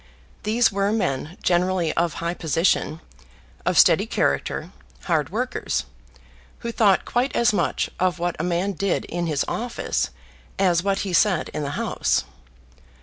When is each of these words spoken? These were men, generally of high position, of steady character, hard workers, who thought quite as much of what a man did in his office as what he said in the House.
These 0.41 0.71
were 0.71 0.91
men, 0.91 1.37
generally 1.43 1.93
of 1.93 2.15
high 2.15 2.33
position, 2.33 3.01
of 3.67 3.77
steady 3.77 4.07
character, 4.07 4.71
hard 5.03 5.29
workers, 5.29 5.85
who 6.61 6.71
thought 6.71 7.05
quite 7.05 7.35
as 7.35 7.53
much 7.53 7.87
of 7.99 8.17
what 8.17 8.35
a 8.39 8.43
man 8.43 8.71
did 8.73 9.05
in 9.05 9.27
his 9.27 9.45
office 9.47 10.09
as 10.57 10.81
what 10.81 11.01
he 11.01 11.13
said 11.13 11.49
in 11.49 11.61
the 11.61 11.77
House. 11.85 12.23